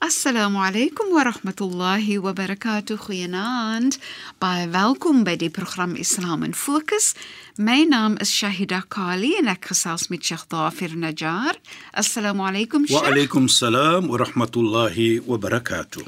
[0.00, 2.98] Assalamu alaykum wa rahmatullahi wa barakatuh.
[3.02, 3.98] Goeienaand.
[4.38, 7.16] Baie welkom by die program Islam in Fokus.
[7.58, 11.58] My naam is Shahida Kali en ek gesels met Sheikh Dafir Najjar.
[11.90, 12.94] Assalamu alaykum Sheikh.
[12.94, 16.06] Wa alaykum salaam wa rahmatullahi wa barakatuh.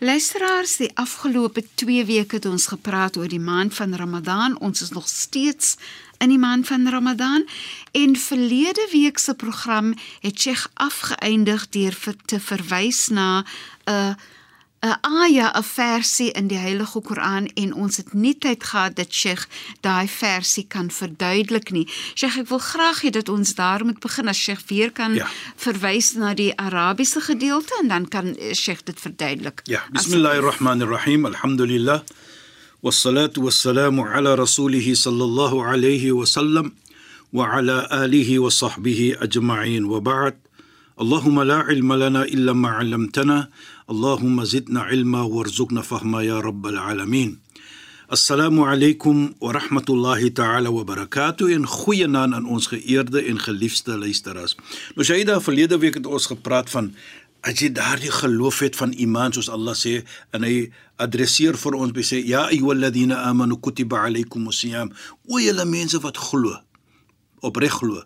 [0.00, 4.56] Luisteraars, die afgelope 2 weke het ons gepraat oor die maand van Ramadan.
[4.64, 5.76] Ons is nog steeds
[6.20, 7.46] in die maand van Ramadan
[7.92, 13.44] en verlede week se program het Sheikh afgeëindig deur te verwys na
[13.84, 14.16] 'n
[14.80, 19.12] 'n aya, 'n versie in die Heilige Koran en ons het nie tyd gehad dat
[19.12, 19.44] Sheikh
[19.80, 21.88] daai versie kan verduidelik nie.
[22.14, 25.28] Sheikh, ek wil graag hê dat ons daar moet begin as Sheikh weer kan ja.
[25.56, 29.60] verwys na die Arabiese gedeelte en dan kan Sheikh dit verduidelik.
[29.64, 31.26] Ja, bismillahirrahmanirrahim.
[31.26, 32.00] Alhamdulillah.
[32.83, 36.71] والصلاه والسلام على رسوله صلى الله عليه وسلم
[37.33, 40.35] وعلى اله وصحبه اجمعين وبعد
[41.01, 43.49] اللهم لا علم لنا الا ما علمتنا
[43.89, 47.45] اللهم زدنا علما وارزقنا فهما يا رب العالمين
[48.07, 53.97] Assalamu alaykum wa rahmatullahi ta'ala wa barakatuh en goeie naand aan ons geëerde en geliefde
[53.97, 54.53] luisteraars.
[54.93, 56.91] Nou Shaida, verlede week het ons gepraat van
[57.42, 60.00] as jy daardie geloof het van iman soos Allah sê
[60.36, 64.92] en hy adresseer vir ons by sê ja ayyuhalladhina amanu kutiba alaykumus-siyam
[65.28, 66.56] o julle mense wat glo
[67.40, 68.04] opreg glo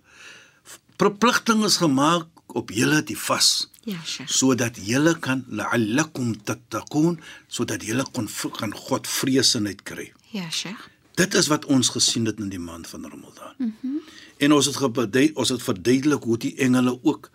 [1.01, 4.31] verpligting is gemaak op julle die vas ja Sheikh.
[4.31, 7.19] sodat julle kan la'allakum tattaqun
[7.49, 8.29] sodat julle kon
[8.59, 10.13] kan God vreesenheid kry.
[10.33, 10.91] Ja Sheikh.
[11.15, 13.55] Dit is wat ons gesien het in die maand van Ramadan.
[13.59, 13.75] Mhm.
[13.83, 17.31] Mm en ons het gebedui ons het verduidelik hoe die engele ook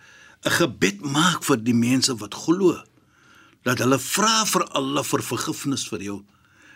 [0.46, 2.78] 'n gebed maak vir die mense wat glo
[3.64, 6.20] dat hulle vra vir Allah vir vergifnis vir jou.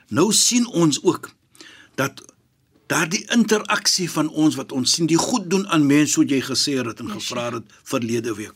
[0.09, 1.31] Nou sien ons ook
[1.95, 2.21] dat
[2.91, 6.75] daardie interaksie van ons wat ons sien die goed doen aan mense wat jy gesê
[6.83, 8.53] het en gevra het verlede week.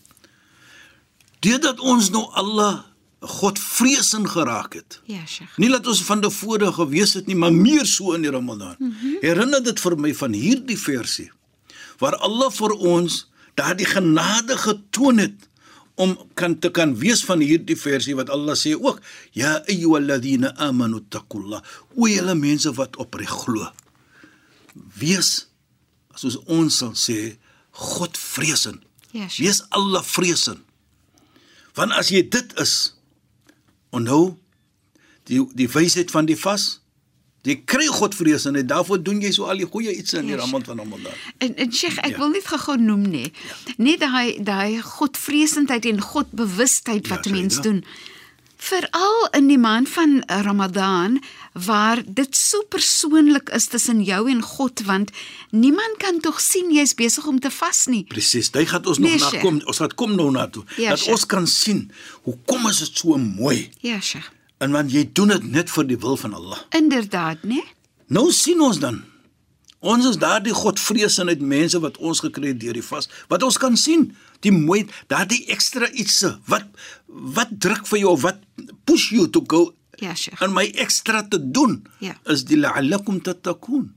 [1.40, 2.84] Deurdat ons nou Allah
[3.20, 5.00] God vreesin geraak het.
[5.10, 5.56] Ja, Sheikh.
[5.58, 8.76] Nie dat ons van tevore gewees het nie, maar meer so in die Ramadan.
[8.78, 9.18] Mm -hmm.
[9.22, 11.32] Herinner dit vir my van hierdie versie
[11.98, 15.48] waar Allah vir ons daardie genade getoon het
[15.98, 19.02] om kan te kan wees van hierdie versie wat Allah sê ook
[19.34, 21.64] ya ayyuhalladhina amanu taqullah
[21.98, 23.72] o julle mense wat opreg glo
[25.02, 25.48] wees
[26.18, 27.38] soos ons sal sê
[27.78, 28.78] God vreesin
[29.14, 30.62] ja yes, wees Allah vreesin
[31.78, 32.76] want as jy dit is
[33.90, 34.38] onthou
[35.30, 36.78] die die wysheid van die vas
[37.46, 40.66] Jy kry Godvrees en daarvoor doen jy so al die goeie iets in die Ramadan
[40.66, 41.16] van Ramadan.
[41.44, 42.20] En en Sheikh, ek ja.
[42.20, 43.24] wil net gou noem nê.
[43.30, 43.56] Ja.
[43.78, 47.70] Net daai daai Godvreesendheid en Godbewustheid wat ja, mense ja.
[47.70, 47.84] doen.
[48.58, 51.20] Veral in die maand van Ramadan
[51.54, 55.12] waar dit so persoonlik is tussen jou en God want
[55.50, 58.04] niemand kan tog sien jy's besig om te vas nie.
[58.10, 58.52] Presies.
[58.52, 59.62] Dit gaan ons nog nee, na kom.
[59.66, 60.66] Ons gaan kom nou na toe.
[60.76, 61.14] Ja, dat sheikh.
[61.14, 61.86] ons kan sien
[62.26, 63.70] hoe kom is dit so mooi.
[63.86, 64.36] Ja, Sheikh.
[64.58, 66.64] En want jy doen dit net vir die wil van Allah.
[66.78, 67.62] Inderdaad, né?
[68.08, 69.04] Nou sien ons dan.
[69.80, 73.06] Ons is daardie Godvreesenheid mense wat ons gekry het deur die vas.
[73.30, 74.10] Wat ons kan sien,
[74.42, 76.66] die mooi, daardie ekstra ietsie wat
[77.38, 78.42] wat druk vir jou, wat
[78.90, 79.70] push you to go.
[80.02, 80.42] Ja, Sheikh.
[80.42, 82.18] En my ekstra te doen ja.
[82.26, 83.92] is die la'allakum tattaqun.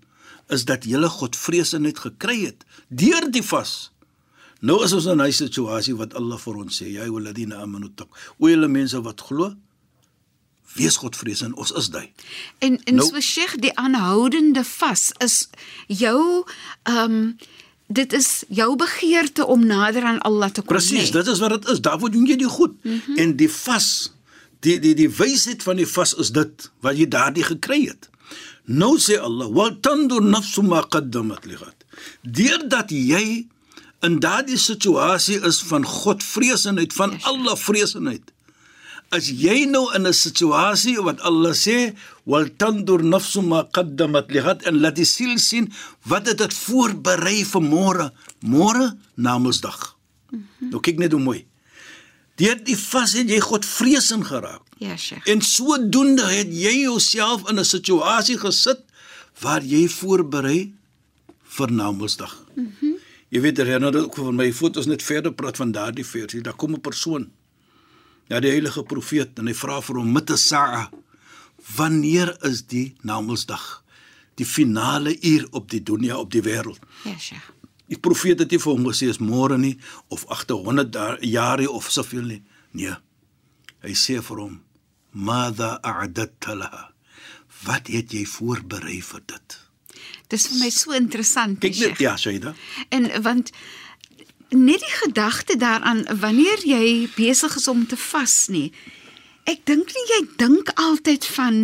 [0.52, 3.92] Is dat jy Godvreesenheid gekry het deur die vas.
[4.60, 8.08] Nou is ons in 'n situasie wat Allah vir ons sê, ja, walladina amanu taq.
[8.38, 9.54] O julle mense wat glo,
[10.74, 12.26] wees Godvrees en ons is dit.
[12.58, 15.48] En en nou, so Sheikh die aanhoudende vas is
[15.86, 16.44] jou
[16.82, 17.36] ehm um,
[17.90, 20.76] dit is jou begeerte om nader aan Allah te kom.
[20.76, 21.80] Presies, dit is wat dit is.
[21.82, 22.76] Daarvoor doen jy die goed.
[22.84, 23.16] Mm -hmm.
[23.16, 24.12] En die vas
[24.60, 28.08] die die die wysheid van die vas is dit wat jy daardie gekry het.
[28.64, 31.74] Nou sê Allah, "Wa tandur nafsu ma qaddamat ligat."
[32.22, 33.46] Deurdat jy
[34.00, 38.32] in daardie situasie is van Godvreesenheid, van yes, Allah vreesenheid
[39.10, 44.62] as jy nou in 'n situasie wat Allah sê wal tandur nafsu ma qaddamat lihat
[44.66, 45.72] en laat die siel sien
[46.06, 48.06] wat het dit voorberei vir môre
[48.40, 49.96] môre namensdag
[50.30, 50.70] mm -hmm.
[50.70, 51.50] nou kyk net hoe mooi
[52.40, 54.62] Deur die vas het jy Godvreesend geraak.
[54.80, 55.26] Ja, Sheikh.
[55.28, 58.80] En sodoende het jy jouself in 'n situasie gesit
[59.40, 60.72] waar jy voorberei
[61.56, 62.44] vir Namedsdag.
[62.54, 62.68] Mhm.
[62.80, 62.98] Mm
[63.30, 66.40] jy weet herinner ook van my foto's net verder praat van daardie versie.
[66.40, 67.30] Daar kom 'n persoon.
[68.30, 70.84] Ja, die heilige profeet en hy vra vir hom mitte saa.
[71.76, 73.64] Wanneer is die Namedsdag?
[74.38, 76.78] Die finale uur op die dunia op die wêreld.
[77.04, 77.48] Ja, Sheikh.
[77.90, 79.74] Die profeet het nie vir hom gesê is môre nie
[80.14, 82.42] of agter 100 jare of soveel nie.
[82.70, 82.94] Nee.
[83.82, 84.60] Hy sê vir hom:
[85.10, 86.84] "Mada a'dadta laha?"
[87.66, 89.58] Wat het jy voorberei vir dit?
[90.30, 92.54] Dis vir my so interessant, Kyk net, ja, Shaida.
[92.94, 93.50] En want
[94.50, 98.72] net die gedagte daaraan wanneer jy besig is om te vas nie.
[99.50, 101.56] Ek dink nie jy dink altyd van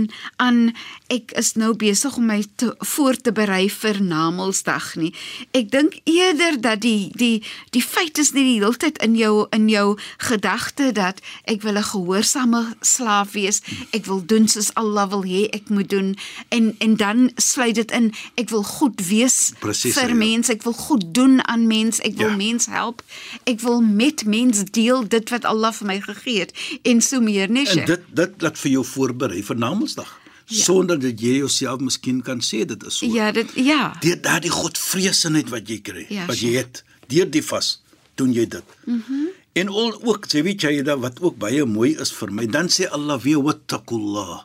[0.42, 0.72] aan
[1.12, 5.12] ek is nou besig om my te voor te berei vir Namedsdag nie.
[5.54, 7.44] Ek dink eerder dat die die
[7.76, 11.78] die feit is net die hele tyd in jou in jou gedagte dat ek wil
[11.78, 13.62] 'n gehoorsame slaaf wees.
[13.92, 16.16] Ek wil doen soos Allah wil hê ek moet doen
[16.50, 20.14] en en dan sluit dit in ek wil goed wees Presies, vir ja.
[20.14, 22.36] mense, ek wil goed doen aan mense, ek wil Ja.
[22.36, 23.02] mense help.
[23.44, 27.48] Ek wil met mense deel dit wat Allah vir my gegee het en so meer,
[27.48, 27.75] nee.
[27.80, 30.12] En dit dit laat vir jou voorberei vir Namedsdag.
[30.46, 30.62] Ja.
[30.62, 33.06] Sonder dat jy jouself miskien kan sê dit is so.
[33.10, 33.96] Ja, dit ja.
[34.00, 37.80] Deur daardie godvreesenheid wat jy kry, Ja, wat jy het, deur die vas,
[38.14, 38.78] doen jy dit.
[38.84, 39.02] Mhm.
[39.08, 42.44] Mm en al ook, sê weet jy dat wat ook baie mooi is vir my,
[42.44, 44.42] dan sê Allah weer wattaqullah.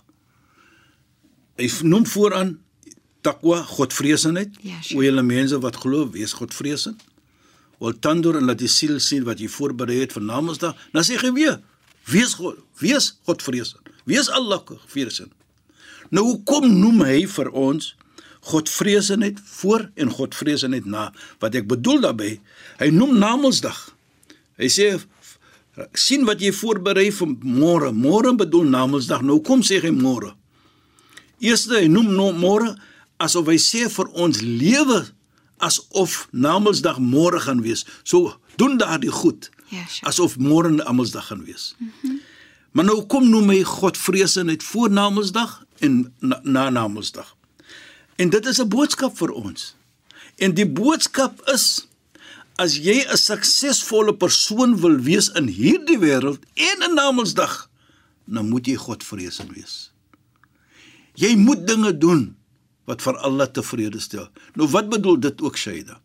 [1.60, 2.54] Hy noem vooraan
[3.26, 4.56] taqwa, godvreesenheid.
[4.64, 4.80] Ja.
[4.96, 7.04] O julle mense wat glo, wees godvreesend.
[7.82, 10.80] Wil tandur en laat die siel sien wat jy voorberei het vir Namedsdag.
[10.96, 11.60] Dan sê hy weer,
[12.10, 13.92] wees God, wees godvreesend.
[14.10, 15.32] Wees Allah vreesend.
[16.12, 17.96] Nou hoekom noem hy vir ons
[18.42, 21.12] Godvreesenheid voor en Godvreesenheid na?
[21.40, 22.40] Wat ek bedoel daarmee,
[22.82, 23.78] hy noem Namedsdag.
[24.58, 24.88] Hy sê
[25.98, 27.92] sien wat jy voorberei vir môre.
[27.94, 29.24] Môre bedoel Namedsdag.
[29.26, 30.34] Nou kom sê hy môre.
[31.42, 32.74] Eerste hy noem nou môre
[33.22, 35.04] asof hy sê vir ons lewe
[35.62, 37.86] asof Namedsdag môre gaan wees.
[38.04, 39.52] So doen daardie goed.
[39.72, 40.08] Ja, sure.
[40.10, 41.76] Asof môre Namedsdag gaan wees.
[41.78, 42.20] Mm -hmm.
[42.72, 47.36] Maar nou kom noem hy Godvreesenheid voor Namedsdag en na, na Namedsdag.
[48.16, 49.76] En dit is 'n boodskap vir ons.
[50.36, 51.88] En die boodskap is
[52.56, 57.70] as jy 'n suksesvolle persoon wil wees in hierdie wêreld en in Namedsdag,
[58.26, 59.92] dan moet jy Godvreesend wees.
[61.14, 62.36] Jy moet dinge doen
[62.86, 64.30] wat vir Allah tevrede stel.
[64.54, 66.02] Nou wat bedoel dit ook Shaida?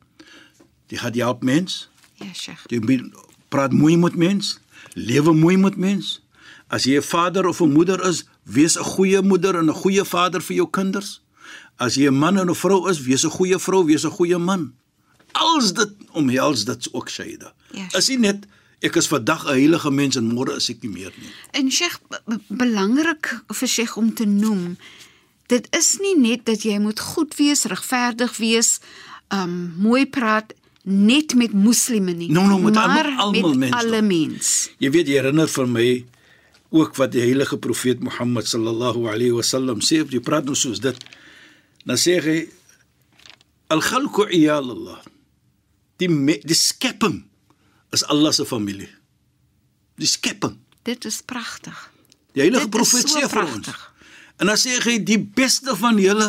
[0.87, 2.65] Jy gaan help mens, Ja, Sheikh.
[2.73, 3.13] Jy moet
[3.56, 4.58] praat mooi met mens,
[4.93, 6.20] lewe mooi met mens.
[6.69, 10.05] As jy 'n vader of 'n moeder is, wees 'n goeie moeder en 'n goeie
[10.05, 11.23] vader vir jou kinders.
[11.76, 14.38] As jy 'n man en 'n vrou is, wees 'n goeie vrou, wees 'n goeie
[14.38, 14.75] man.
[15.32, 17.55] Als dit omhels dit ook Shaida.
[17.70, 17.87] Ja.
[17.93, 18.47] Is nie net
[18.81, 21.31] ek is vandag 'n heilige mens en môre is ek nie meer nie.
[21.50, 21.99] En Sheikh
[22.49, 24.76] belangrik vir Sheikh om te noem,
[25.47, 28.81] dit is nie net dat jy moet goed wees, regverdig wees,
[29.29, 30.55] um mooi praat
[30.87, 34.71] net met moslime nie, Nou, nou, met maar almal- almal met mens alle mens.
[34.79, 35.87] Jy weet jy herinner vir my
[36.71, 40.97] ook wat die heilige profeet Mohammed sallallahu alayhi wasallam sê, jy praat nou soos dit.
[41.87, 42.37] Dan sê hy
[43.73, 45.00] al-khalqu iyal Allah.
[45.99, 47.23] Die me, die skepping
[47.94, 48.89] is Allah se familie.
[49.99, 50.59] Die skepping.
[50.87, 51.77] Dit is pragtig.
[52.37, 53.50] Die heilige Dit profeet so sê vir ons.
[53.65, 53.93] pragtig.
[54.39, 56.29] En dan sê hy die beste van julle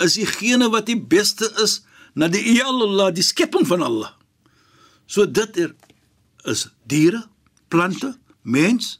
[0.00, 1.82] is diegene wat die beste is
[2.18, 4.10] na die Allah, die skepping van Allah.
[5.06, 5.74] So dit er
[6.50, 7.22] is diere,
[7.70, 8.96] plante, mens,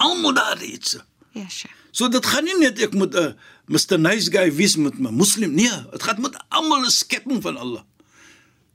[0.00, 0.96] almal daar iets.
[1.36, 1.76] Ja, Sheikh.
[1.90, 3.34] So dit gaan nie net ek moet 'n
[3.66, 7.56] Mr Nice Guy wees met my moslim nee, dit gaan met almal 'n skepping van
[7.56, 7.82] Allah.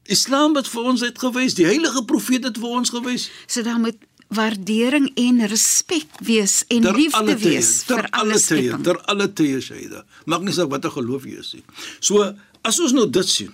[0.03, 3.29] Islam het vir ons uitgewys, die heilige profeet het vir ons gewys.
[3.47, 8.09] So daar moet waardering en respek wees en Ter liefde alle tye, wees ter vir
[8.09, 10.05] alle alle tye, ter alle tye Shaida.
[10.25, 11.63] Maak nie saak watter geloof jy is nie.
[11.99, 13.51] So as ons nou dit sien.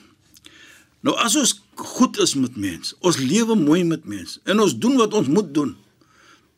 [1.05, 1.55] Nou as ons
[1.97, 5.49] goed is met mense, ons lewe mooi met mense en ons doen wat ons moet
[5.53, 5.75] doen,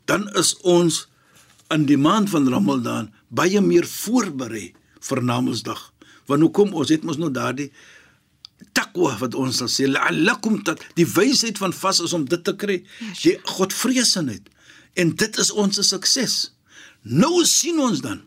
[0.10, 1.06] dan is ons
[1.74, 5.80] in die maand van Ramadan baie meer voorberei vir Namedsdag.
[6.30, 7.72] Want hoekom ons het mos nou daardie
[8.72, 12.54] takwa wat ons sal sê la'allakum tat die wysheid van vas is om dit te
[12.56, 12.80] kry
[13.24, 14.48] die godvreesenheid
[15.00, 16.36] en dit is ons sukses
[17.04, 18.22] nou sien ons dan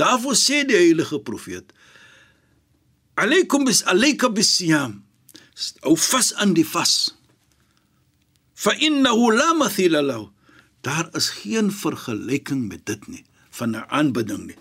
[0.00, 1.74] daarvoor sê die heilige profeet
[3.14, 5.02] alaykum bis alayka bisiyam
[5.82, 7.12] ou vas aan die vas.
[8.54, 10.30] Fa innahu la mathila lahu.
[10.82, 14.58] Daar is geen vergelyking met dit nie van 'n aanbidding nie.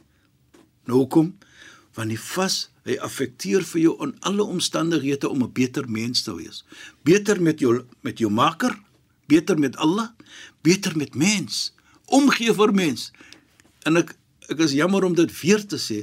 [0.86, 1.38] Nou hoekom?
[1.94, 6.36] Want die vas hy affekteer vir jou in alle omstandighede om 'n beter mens te
[6.36, 6.64] wees.
[7.04, 8.78] Beter met jou met jou maker
[9.32, 10.10] beter met Allah,
[10.62, 11.72] beter met mens,
[12.06, 13.12] omgee vir mens.
[13.88, 14.18] En ek
[14.52, 16.02] ek is jammer om dit weer te sê.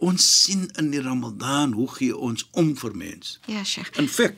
[0.00, 3.38] Ons sien in die Ramadan hoe gee ons om vir mens.
[3.46, 3.96] Ja, Sheikh.
[4.00, 4.36] In feite,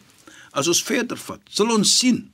[0.52, 2.24] as ons verder vat, sal ons sien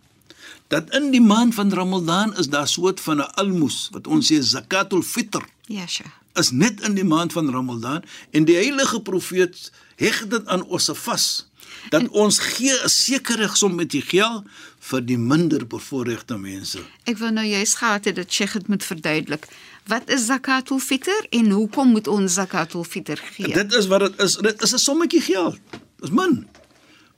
[0.73, 4.41] dat in die maand van Ramadan is daar soort van 'n almoes wat ons sê
[4.41, 6.11] zakatul fitr Ja, Sheikh.
[6.35, 10.85] is net in die maand van Ramadan en die heilige profeet heg dit aan ons
[10.85, 11.47] se vas
[11.91, 14.45] dat en, ons gee 'n sekere som met die geld
[14.81, 16.79] vir die minder bevoorregte mense.
[17.05, 19.47] Ek wil nou juist gehad het dat Sheikh dit moet verduidelik.
[19.89, 23.53] Wat is zakatul fitr en hoekom moet ons zakatul fitr gee?
[23.55, 24.37] Dit is wat dit is.
[24.37, 25.59] Dit is 'n sommetjie geld.
[26.01, 26.47] Dis min.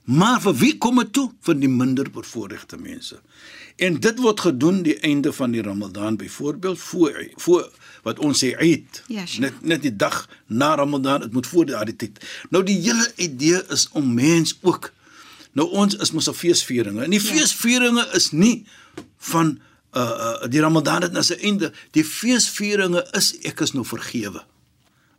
[0.03, 1.31] Maar vir wie kom dit toe?
[1.41, 3.19] Vir die minder bevoorregte mense.
[3.75, 7.71] En dit word gedoen die einde van die Ramadan byvoorbeeld voor voor
[8.03, 9.03] wat ons sê Eid.
[9.07, 9.41] Ja, sure.
[9.41, 12.25] net net die dag na Ramadan, dit moet voor daardie tyd.
[12.49, 14.91] Nou die hele idee is om mens ook
[15.51, 17.03] Nou ons is mos 'n feesvieringe.
[17.03, 17.25] En die Ja.
[17.35, 18.65] feesvieringe is nie
[19.17, 19.59] van
[19.93, 21.71] uh die Ramadan het na sy einde.
[21.91, 24.41] Die feesvieringe is ek is nou vergewe.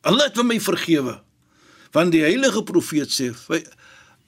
[0.02, 1.21] Allah het my vergewe.
[1.93, 3.67] Want die heilige profeet sê, "Wy-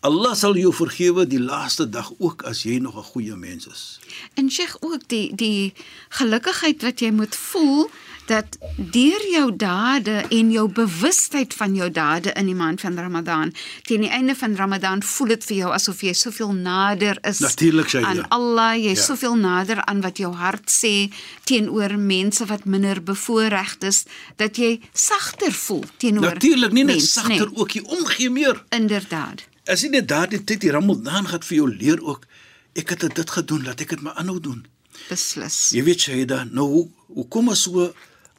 [0.05, 3.99] Allah sal jou vergewe die laaste dag ook as jy nog 'n goeie mens is.
[4.35, 5.73] En Sheikh ook die die
[6.09, 7.91] gelukkigheid wat jy moet voel
[8.27, 13.53] dat deur jou dade en jou bewustheid van jou dade in die maand van Ramadan
[13.83, 17.89] teen die einde van Ramadan voel dit vir jou asof jy soveel nader is Natuurlijk,
[17.89, 18.09] Shaida.
[18.09, 19.05] aan Allah, jy is Ja.
[19.05, 21.13] soveel nader aan wat jou hart sê
[21.45, 24.05] teenoor mense wat minder bevoorreg is
[24.37, 28.65] dat jy sagter voel teenoor Natuurlik nie net sagter ook jy omgee meer.
[28.71, 29.43] inderdaad.
[29.67, 32.27] As jy net daardie tyd die Ramadan gaan vir jou leer ook,
[32.75, 34.67] ek het dit gedoen, laat ek dit maar aanhou doen.
[35.09, 35.71] Beslis.
[35.73, 37.93] Jy weet Shaida, nou hoe hoe kom ons so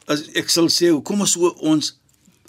[0.07, 1.91] as ek sal sê, hoe kom ons so ons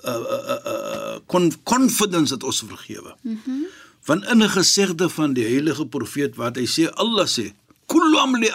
[0.04, 3.16] uh uh uh con, confidence dat ons vergewe.
[3.22, 3.40] Mhm.
[3.46, 3.66] Mm
[4.06, 7.54] Want in 'n gesegde van die heilige profeet wat hy sê Allah sê,
[7.86, 8.50] kullu amli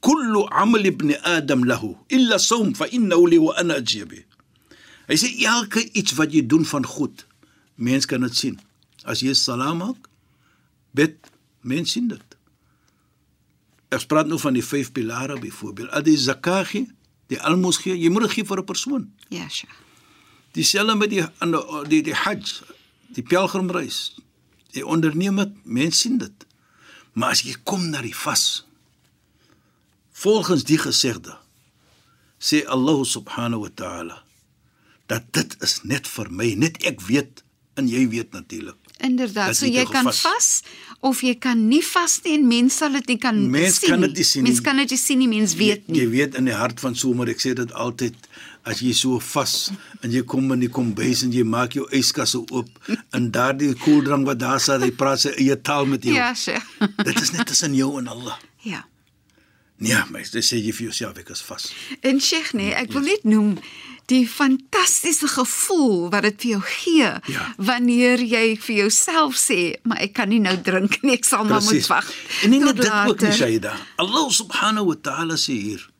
[0.00, 4.24] kullu amali ibn adam lahu illa sawm fa innahu li wa ana ajibi.
[5.08, 7.24] Hy sê elke iets wat jy doen van goed,
[7.76, 8.60] mens kan dit sien.
[9.04, 10.08] As jy salam maak,
[10.92, 11.16] bid,
[11.60, 12.36] mens sien dit.
[13.88, 15.92] Ek praat nou van die vyf pilare byvoorbeeld.
[15.96, 16.88] Al die zakat gee,
[17.32, 19.12] die almos gee, jy moet dit gee vir 'n persoon.
[19.28, 19.74] Ja, Sheikh.
[20.52, 22.62] Dieselfde met die ander die die Hajj,
[23.14, 24.14] die pelgrimreis.
[24.70, 26.46] Jy onderneem dit, mense sien dit.
[27.12, 28.66] Maar as jy kom na die vas,
[30.12, 31.38] volgens die gesegde,
[32.38, 34.24] sê Allah subhanahu wa ta'ala
[35.06, 37.42] dat dit is net vir my, net ek weet
[37.76, 38.78] en jy weet natuurlik.
[39.02, 40.62] Inderdaad, so jy jy kan vas.
[41.04, 43.90] of jy kan nie vas nie en mense sal dit nie kan Mens sien.
[43.90, 44.08] kan nie.
[44.14, 44.42] nie sien.
[44.46, 46.00] Mens kan dit nie sien nie, mens weet Jy, nie.
[46.00, 48.14] jy weet in die hart van somer, ek sê dit altyd,
[48.64, 49.70] as jy so vas
[50.02, 52.70] en jy kom in die kombuis en jy maak jou yskasse oop
[53.16, 56.14] en daardie koeldrank wat daar sit, hy praat sy eie taal met jou.
[56.16, 56.64] Ja, Sheikh.
[57.04, 58.38] Dit is net tussen jou en Allah.
[58.62, 58.84] ja.
[59.76, 61.64] Nee, maar dit sê jy vir jouself ek is vas.
[62.06, 63.56] En Sheikh, nee, ek wil net noem
[64.10, 67.54] die fantastiese gevoel wat dit vir jou gee Ja.
[67.56, 71.62] wanneer jy vir jouself sê, maar ek kan nie nou drink nie, ek sal maar
[71.64, 72.10] moet wag.
[72.42, 73.32] En nie net dit ook nie.
[73.32, 73.72] Shaida.
[73.96, 75.90] Allah subhanahu wa ta'ala sê hier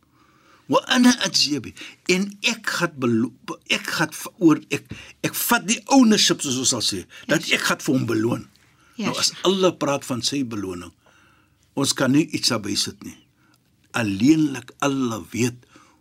[0.68, 1.66] wa ana ajib
[2.08, 3.32] en ek gaan belo-
[3.68, 4.84] ek gaan oor ek
[5.22, 8.48] ek vat die ownership soos ons sal sê dat ek gaan vir hom beloon.
[8.96, 10.92] Ja, Nou as Allah praat van sy beloning,
[11.74, 13.16] ons kan nie iets daarby sit nie.
[13.92, 15.54] Alleenlik Allah weet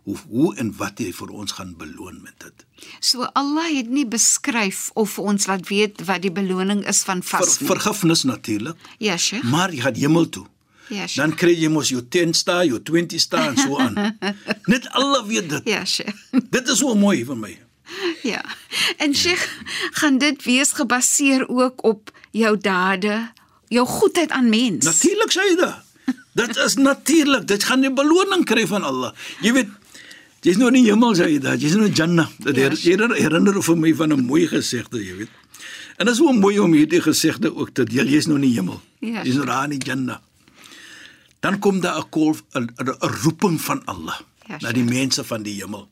[0.04, 2.64] hoe hoe en wat hy vir ons gaan beloon met dit.
[3.00, 7.22] So Allah het nie beskryf of vir ons laat weet wat die beloning is van
[7.22, 7.68] Ver, vas nie.
[7.68, 9.44] vergifnis natuurlik, Ja, Sheikh.
[9.44, 10.46] maar jy gaan hemel toe.
[10.88, 11.14] Ja, Sheikh.
[11.16, 13.94] Dan kry jy mos jou 10 sta, jou 20 sta en so aan.
[14.72, 15.62] Net Allah weet dit.
[15.64, 16.14] Ja, Sheikh.
[16.50, 17.54] Dit is so mooi vir my.
[18.22, 18.42] Ja.
[18.98, 19.44] En Sheikh,
[20.00, 23.30] gaan dit wees gebaseer ook op jou dade,
[23.68, 24.84] jou goedheid aan mens.
[24.84, 25.56] Natuurlik jy
[26.34, 26.56] dit.
[26.64, 27.46] Is natuurlik.
[27.46, 29.12] Dit gaan jy beloning kry van Allah.
[29.40, 29.68] Jy weet,
[30.44, 31.62] jy's nou in die hemel sê jy dit.
[31.64, 32.28] Jy's nou in Jannah.
[32.38, 35.32] Dit Ja, her, herinner, herinner vir my van 'n mooi gesegde, jy weet.
[35.98, 38.06] En dit is so mooi om hierdie gesegde ook te deel.
[38.06, 38.80] Jy's nou in die hemel.
[39.00, 40.18] Ja, Jy's nou daar in die Jannah.
[41.40, 45.54] Dan kom daar 'n call 'n roeping van Allah Ja, na die mense van die
[45.60, 45.88] hemel.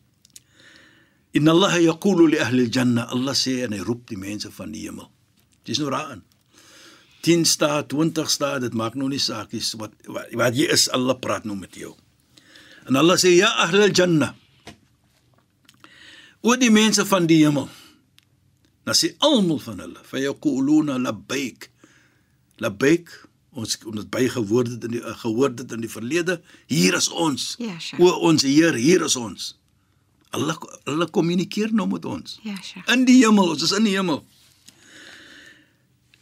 [1.33, 4.85] Inna Allah yaqulu li ahli al-jannah, Allah sê en hy roep die mense van die
[4.85, 5.09] hemel.
[5.65, 6.23] Dis nou daarin.
[7.23, 10.89] 10 staat, 20 staat, dit maak nou nie saak is wat wat, wat jy is,
[10.93, 11.95] Allah praat nou met jou.
[12.91, 14.35] En Allah sê ja ahli al-jannah.
[16.43, 17.69] O die mense van die hemel.
[18.83, 21.69] Dan sê almal van hulle, fa yaquluna labbaik.
[22.63, 23.13] Labbaik
[23.53, 26.39] ons om dit bygewoord het in die gehoor dit in die verlede,
[26.73, 27.53] hier is ons.
[27.61, 28.03] Ja, sure.
[28.03, 29.53] O ons Heer, hier is ons.
[30.33, 30.57] Allah
[30.89, 32.39] hulle kommunikeer nou met ons.
[32.43, 32.89] Ja, Sheikh.
[32.91, 34.23] In die hemel, ons is in die hemel.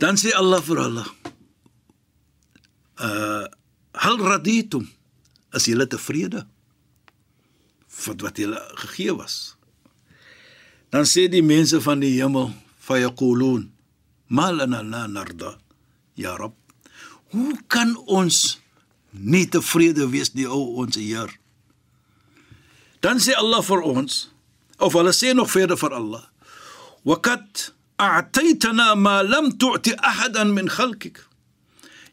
[0.02, 1.04] Dan sê Allah vir hulle:
[2.98, 3.46] "Uh
[4.00, 4.86] hal raditum
[5.52, 6.44] Is julle tevrede?
[8.04, 9.56] Wat wat julle gegee was?
[10.90, 12.50] Dan sê die mense van die hemel,
[12.82, 13.70] fayaqulun,
[14.28, 15.58] "Ma lana la narda,
[16.16, 16.54] ya Rabb."
[17.30, 18.58] Hoe kan ons
[19.10, 21.30] nie tevrede wees nie, o ons Heer?
[23.00, 24.30] Dan sê Allah vir ons,
[24.78, 26.24] of hulle sê nog verder vir Allah,
[27.04, 31.26] "Waqad a'taytana ma lam tu'ti ahadan min khalqik."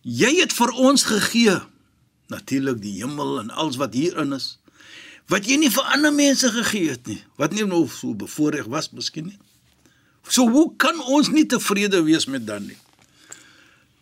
[0.03, 1.59] Jy het vir ons gegee
[2.27, 4.57] natuurlik die hemel en alles wat hierin is
[5.31, 7.19] wat jy nie vir ander mense gegee het nie.
[7.39, 9.39] Wat nie nou so bevoorreg was miskien nie.
[10.27, 12.77] So hoe kan ons nie tevrede wees met dan nie?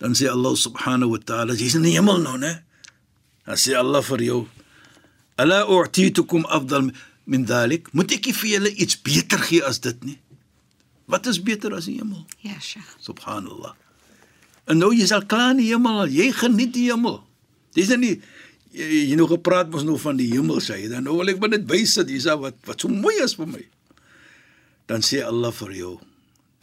[0.01, 2.60] Dan sê Allah subhanahu wa ta'ala jy's in die hemel nou né?
[3.46, 4.41] Dan sê Allah vir jou
[5.41, 6.91] ala u'titukum afdal
[7.25, 7.89] min dhalik?
[7.94, 10.20] Moet ek vir julle iets beter gee as dit nie?
[11.05, 12.25] Wat is beter as die hemel?
[12.41, 12.98] Ja, Sheikh.
[13.00, 13.74] subhanallah.
[14.65, 17.22] En nou jy sal klaar in die hemel jy geniet die hemel.
[17.77, 18.17] Dis nie
[18.75, 21.39] jy, jy nou gepraat mos nou van die hemel sê jy dan nou wil ek
[21.41, 23.63] maar net bysit dis wat wat so mooi is vir my.
[24.89, 25.94] Dan sê Allah vir jou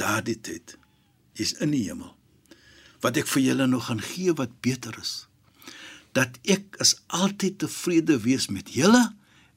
[0.00, 0.76] daardie tyd
[1.38, 2.12] jy's in die hemel
[3.02, 5.26] wat ek vir julle nog gaan gee wat beter is.
[6.14, 9.00] Dat ek is altyd tevrede wees met julle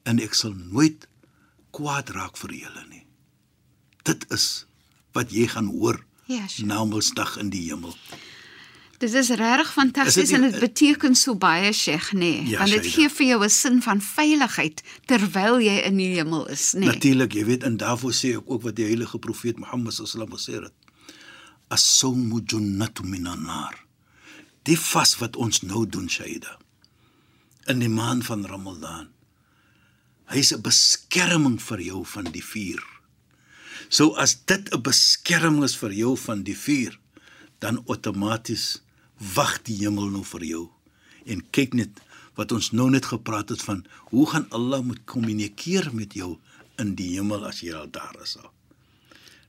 [0.08, 1.04] en ek sal nooit
[1.76, 3.04] kwaad raak vir julle nie.
[4.08, 4.64] Dit is
[5.14, 6.66] wat jy gaan hoor Ja, Sheikh.
[6.66, 7.94] na Mondsdag in die hemel
[8.98, 12.18] Dit is regtig fantasties Is en dit beteken so baie, Sheikh, nê?
[12.18, 16.14] Nee, Ja, Want dit gee vir jou 'n sin van veiligheid terwyl jy in die
[16.14, 16.78] hemel is, nê?
[16.78, 16.88] Nee.
[16.88, 20.62] Natuurlik, jy weet en daarvoor sê ek ook wat die heilige profeet Mohammed sallam gesê
[20.62, 20.72] het.
[21.68, 23.84] As-sawmu junnatu minan nar.
[24.62, 26.58] Die vas wat ons nou doen, Shaida.
[27.66, 29.08] In die maand van Ramadan.
[30.26, 32.82] Hy's 'n beskerming vir jou van die vuur.
[33.88, 36.98] So as dit 'n beskerming is vir jou van die vuur,
[37.58, 38.82] dan outomaties
[39.18, 40.64] wag die hemel nou vir jou.
[41.26, 42.00] En kyk net
[42.36, 46.36] wat ons nou net gepraat het van hoe gaan Allah moet kommunikeer met jou
[46.78, 48.50] in die hemel as jy al daar is al.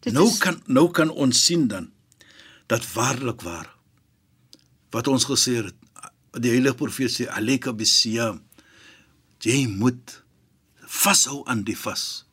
[0.01, 1.91] Dit nou is- kan nou kan ons sien dan
[2.67, 3.75] dat waarlik waar
[4.91, 5.75] wat ons gesê het
[6.32, 8.41] die heilige profeet sê alayka bisiyam
[9.43, 10.23] jy moet
[10.88, 12.25] vashou aan die vas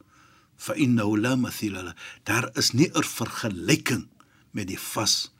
[0.56, 1.94] fa innahu la mathila la
[2.24, 4.06] daar is nie 'n vergelyking
[4.52, 5.32] met die vas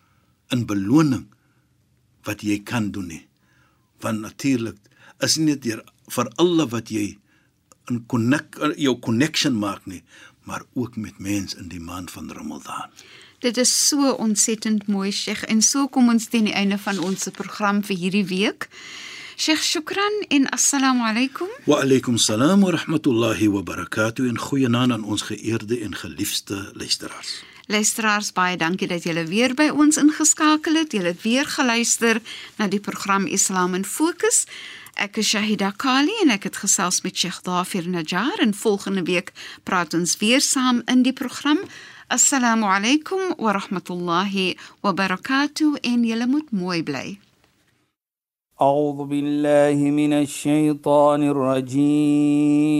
[0.51, 1.27] in beloning
[2.25, 3.25] wat jy kan doen nie
[4.05, 4.79] want natuurlik
[5.25, 5.85] is nie net deur
[6.17, 7.19] vir alle wat jy
[7.93, 10.03] in connect jou connection maak nie
[10.45, 12.91] maar ook met mense in die maand van Ramadan
[13.45, 17.29] Dit is so ontsettend mooi, Sheikh, en so kom ons teen die einde van ons
[17.37, 18.71] program vir hierdie week.
[19.37, 21.51] Sheikh, shukran en assalamu alaykum.
[21.69, 27.43] Wa alaykum salaam wa rahmatullahi wa barakatuh en goeienaand aan ons geëerde en geliefde luisteraars.
[27.70, 30.92] Luisteraars, baie dankie dat julle weer by ons ingeskakel het.
[30.92, 32.22] Julle het weer geluister
[32.58, 34.46] na die program Islam in Fokus.
[34.98, 39.32] Ek is Shahida Kali en ek het gesels met Sheikh Dafir Najjar en volgende week
[39.64, 41.60] praat ons weer saam in die program.
[42.10, 47.20] Assalamu alaykum wa rahmatullahi wa barakatuh en julle moet mooi bly.
[48.62, 52.80] أعوذ بالله من الشيطان الرجيم